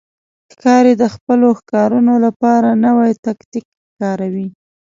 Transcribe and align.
ښکاري 0.51 0.93
د 1.01 1.03
خپلو 1.15 1.47
ښکارونو 1.59 2.13
لپاره 2.25 2.69
نوی 2.85 3.11
تاکتیک 3.25 3.65
کاروي. 3.99 4.47